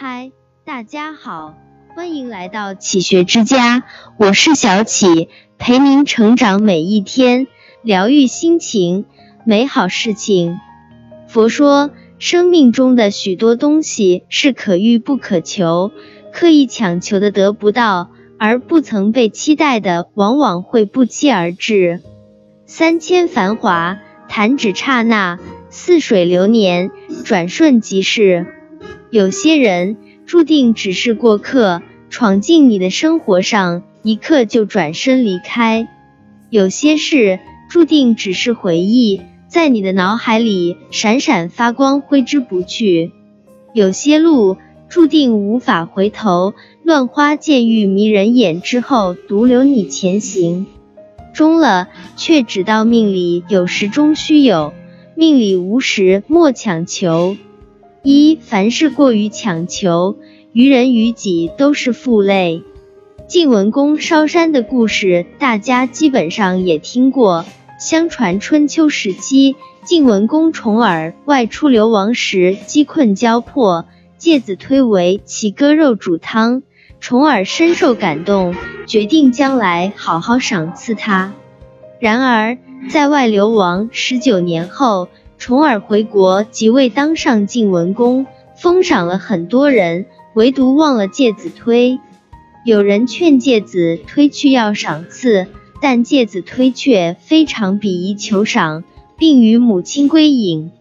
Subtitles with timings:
[0.00, 0.30] 嗨，
[0.64, 1.56] 大家好，
[1.96, 3.82] 欢迎来到启学之家，
[4.16, 5.28] 我是小启，
[5.58, 7.48] 陪您成长每一天，
[7.82, 9.06] 疗愈心情，
[9.44, 10.60] 美好事情。
[11.26, 11.90] 佛说，
[12.20, 15.90] 生命中的许多东西是可遇不可求，
[16.32, 22.00] 刻意强求的得不到，而不曾被期待的，往往会不期而至。
[22.66, 25.38] 三千繁华，弹指刹那；
[25.70, 26.92] 似水流年，
[27.24, 28.46] 转瞬即逝。
[29.10, 29.96] 有些人
[30.26, 35.86] 注定只是过客，闯进你的生活上，一刻就转身离开；
[36.50, 43.12] 有些事注定只是回忆，在你的脑海里闪闪发光，挥之不去；
[43.72, 44.58] 有些路
[44.90, 46.52] 注定无法回头，
[46.82, 50.66] 乱花渐欲迷人眼之后，独留你前行。
[51.32, 54.74] 终了，却只道命里有时终须有，
[55.14, 57.38] 命里无时莫强求。
[58.02, 60.16] 一凡事过于强求，
[60.52, 62.62] 于人于己都是负累。
[63.26, 67.44] 晋文公烧山的故事，大家基本上也听过。
[67.80, 73.84] 相传春秋时期，晋文公重耳外出流亡时，饥困交迫，
[74.16, 76.62] 介子推为其割肉煮汤。
[77.00, 78.54] 重耳深受感动，
[78.86, 81.34] 决定将来好好赏赐他。
[82.00, 85.08] 然而，在外流亡十九年后。
[85.38, 92.00] 重耳回国，即位当上晋文公，封赏了很多人，唯独忘了介子推。
[92.64, 95.46] 有人劝介子推去要赏赐，
[95.80, 98.82] 但介子推却非常鄙夷求赏，
[99.16, 100.72] 并与母亲归隐。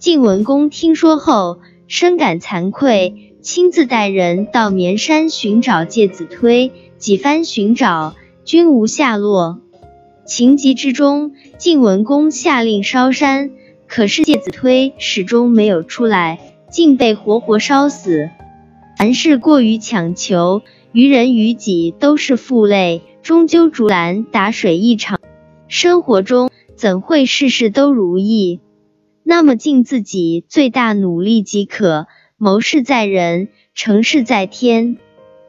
[0.00, 9.60] 晋文公听说后，深感惭愧，亲自带人到绵山寻找介子推，几番寻找，均无下落。
[10.26, 13.52] 情急之中，晋文公下令烧山。
[13.94, 16.38] 可是介子推始终没有出来，
[16.70, 18.30] 竟被活活烧死。
[18.96, 20.62] 凡事过于强求，
[20.92, 25.20] 于人于己都是负累，终究竹篮打水一场。
[25.68, 28.60] 生活中怎会事事都如意？
[29.24, 32.06] 那么尽自己最大努力即可。
[32.38, 34.96] 谋事在人，成事在天。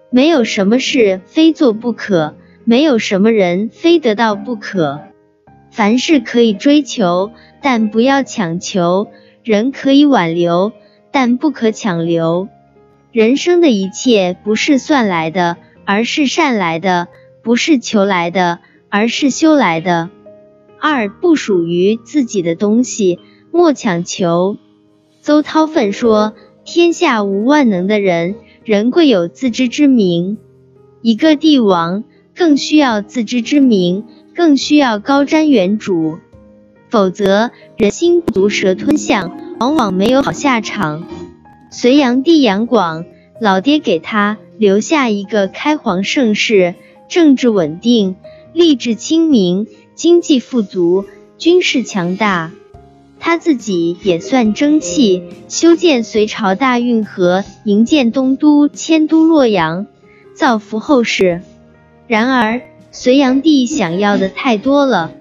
[0.09, 4.99] 没有什么事非做不可，没有什么人非得到不可。
[5.73, 7.31] 凡事可以追求。
[7.65, 9.07] 但不要强求，
[9.41, 10.73] 人可以挽留，
[11.11, 12.49] 但不可强留。
[13.13, 17.07] 人生的一切不是算来的，而是善来的；
[17.41, 20.09] 不是求来的，而是修来的。
[20.81, 23.19] 二不属于自己的东西，
[23.49, 24.57] 莫强求。
[25.21, 26.33] 邹韬奋说
[26.65, 28.35] ：“天下无万能的人，
[28.65, 30.37] 人贵有自知之明。
[31.01, 32.03] 一个帝王
[32.35, 34.03] 更需要自知之明，
[34.35, 36.19] 更需要高瞻远瞩。”
[36.89, 41.07] 否则，人心不足蛇吞象，往往没有好下场。
[41.71, 43.05] 隋炀帝杨广，
[43.41, 46.75] 老爹给他留下一个开皇盛世，
[47.09, 48.15] 政治稳定，
[48.53, 51.05] 吏治清明，经济富足，
[51.39, 52.51] 军事强大。
[53.19, 59.87] 他自己也算争气，修建隋朝大运河，营建东都，迁都洛阳，
[60.35, 61.41] 造福后世。
[62.05, 62.61] 然而，
[62.95, 65.11] 隋炀帝想要的太多了。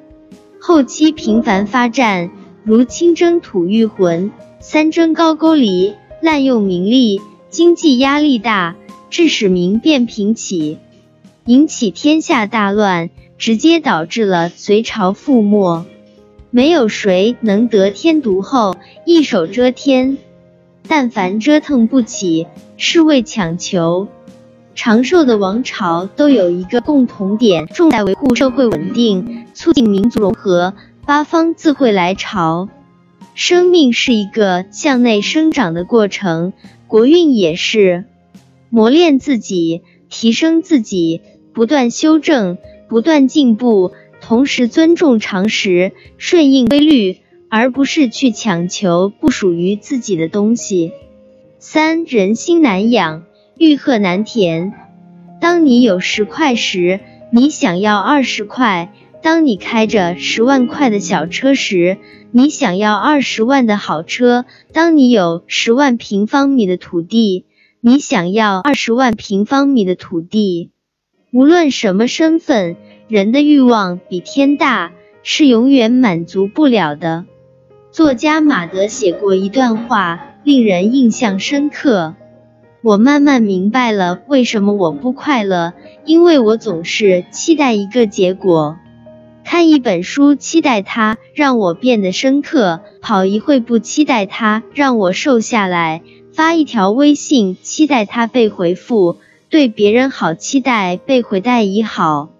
[0.60, 2.31] 后期频繁发战，
[2.65, 8.77] 如清征吐谷浑、三征高句丽，滥用民力，经济压力大，
[9.09, 10.77] 致使民变频起，
[11.47, 15.87] 引起天下大乱，直接导致了隋朝覆没。
[16.50, 20.19] 没有谁能得天独厚，一手遮天。
[20.87, 22.47] 但凡折腾不起，
[22.77, 24.09] 是为强求。
[24.75, 30.75] 长寿的王朝都有一个共同点，重在维护社会稳定，促进民族融合，
[31.05, 32.69] 八方自会来朝。
[33.34, 36.53] 生命是一个向内生长的过程，
[36.87, 38.05] 国运也是，
[38.71, 41.21] 磨练自己，提升自己，
[41.53, 47.19] 不断修正，不断进步，同时尊重常识，顺应规律，
[47.49, 50.93] 而不是去强求不属于自己的东西。
[51.58, 53.25] 三人心难养。
[53.58, 54.72] 欲壑难填。
[55.40, 57.00] 当你有十块时，
[57.31, 58.88] 你想要二十块；
[59.22, 61.99] 当你开着十万块的小车时，
[62.31, 67.46] 你想要二十万的好车；当你有十万平方米的土地，
[67.81, 70.70] 你想要二十万平方米的土地。
[71.32, 72.76] 无论什么身份，
[73.08, 77.25] 人的欲望比天大，是永远满足不了的。
[77.90, 82.14] 作家马德写过一段话，令人印象深刻。
[82.82, 85.73] 我慢慢明白了为什么我不快乐，
[86.05, 88.76] 因为我总是期待一个结果。
[89.44, 96.00] 看一本书，期待它让我变得深刻；跑一会，步期待它让我瘦下来；
[96.32, 99.19] 发一条微信，期待它被回复；
[99.49, 102.31] 对别人好，期待被回待以好。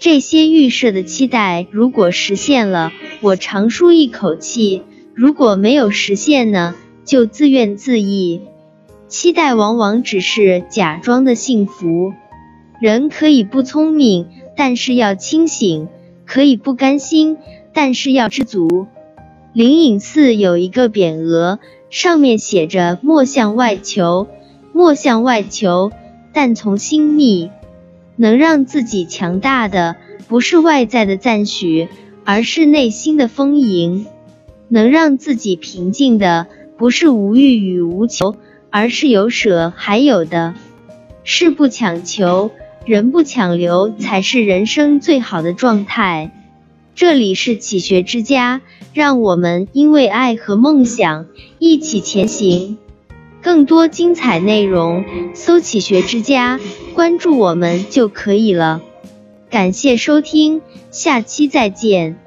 [0.00, 4.82] 这些预设的期待，如果实现了，我长舒一口气；
[5.14, 6.74] 如果没有实现呢，
[7.04, 8.40] 就自怨自艾。
[9.08, 12.12] 期待往往只是假装的幸福。
[12.80, 14.26] 人可以不聪明，
[14.56, 15.86] 但是要清醒；
[16.26, 17.38] 可以不甘心，
[17.72, 18.86] 但是要知足。
[19.52, 21.58] 灵隐寺有一个匾额，
[21.88, 24.26] 上面写着“莫向外求，
[24.72, 25.92] 莫向外求，
[26.32, 27.50] 但从心觅”。
[28.18, 31.88] 能让自己强大的，不是外在的赞许，
[32.24, 34.06] 而是内心的丰盈；
[34.68, 38.36] 能让自己平静的，不是无欲与无求，
[38.76, 40.52] 而是有舍还有的。
[41.24, 42.50] 事不强求，
[42.84, 46.30] 人不强留，才是人生最好的状态。
[46.94, 48.60] 这里是启学之家，
[48.92, 51.24] 让我们因为爱和梦想
[51.58, 52.76] 一起前行。
[53.40, 56.60] 更多精彩内容，搜“启学之家”，
[56.92, 58.82] 关注我们就可以了。
[59.48, 62.18] 感谢收听，下期再见。